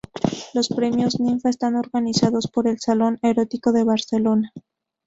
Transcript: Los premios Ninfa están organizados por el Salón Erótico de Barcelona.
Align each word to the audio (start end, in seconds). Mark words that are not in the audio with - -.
Los 0.55 0.69
premios 0.69 1.19
Ninfa 1.19 1.47
están 1.51 1.75
organizados 1.75 2.47
por 2.47 2.67
el 2.67 2.79
Salón 2.79 3.19
Erótico 3.21 3.71
de 3.71 3.83
Barcelona. 3.83 4.51